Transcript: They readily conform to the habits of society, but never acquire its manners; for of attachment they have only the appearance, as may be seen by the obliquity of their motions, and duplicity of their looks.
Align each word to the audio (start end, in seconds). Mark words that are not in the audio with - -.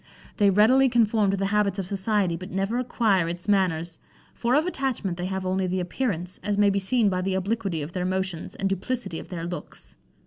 They 0.37 0.49
readily 0.49 0.89
conform 0.89 1.29
to 1.29 1.37
the 1.37 1.45
habits 1.53 1.77
of 1.77 1.85
society, 1.85 2.35
but 2.35 2.49
never 2.49 2.79
acquire 2.79 3.29
its 3.29 3.47
manners; 3.47 3.99
for 4.33 4.55
of 4.55 4.65
attachment 4.65 5.15
they 5.15 5.27
have 5.27 5.45
only 5.45 5.67
the 5.67 5.79
appearance, 5.79 6.39
as 6.41 6.57
may 6.57 6.71
be 6.71 6.79
seen 6.79 7.07
by 7.07 7.21
the 7.21 7.35
obliquity 7.35 7.83
of 7.83 7.91
their 7.91 8.03
motions, 8.03 8.55
and 8.55 8.67
duplicity 8.67 9.19
of 9.19 9.27
their 9.27 9.45
looks. 9.45 9.95